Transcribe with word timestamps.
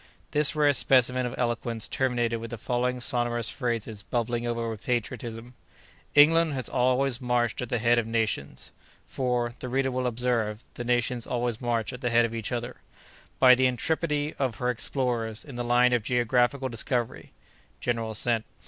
This 0.31 0.55
rare 0.55 0.73
specimen 0.73 1.27
of 1.27 1.35
eloquence 1.37 1.87
terminated 1.87 2.37
with 2.37 2.49
the 2.49 2.57
following 2.57 2.99
sonorous 2.99 3.49
phrases 3.51 4.01
bubbling 4.01 4.47
over 4.47 4.67
with 4.67 4.83
patriotism: 4.87 5.53
"England 6.15 6.53
has 6.53 6.67
always 6.67 7.21
marched 7.21 7.61
at 7.61 7.69
the 7.69 7.77
head 7.77 7.99
of 7.99 8.07
nations" 8.07 8.71
(for, 9.05 9.53
the 9.59 9.69
reader 9.69 9.91
will 9.91 10.07
observe, 10.07 10.65
the 10.73 10.83
nations 10.83 11.27
always 11.27 11.61
march 11.61 11.93
at 11.93 12.01
the 12.01 12.09
head 12.09 12.25
of 12.25 12.33
each 12.33 12.51
other), 12.51 12.77
"by 13.37 13.53
the 13.53 13.67
intrepidity 13.67 14.33
of 14.39 14.55
her 14.55 14.71
explorers 14.71 15.45
in 15.45 15.55
the 15.55 15.63
line 15.63 15.93
of 15.93 16.01
geographical 16.01 16.67
discovery." 16.67 17.31
(General 17.79 18.09
assent). 18.09 18.43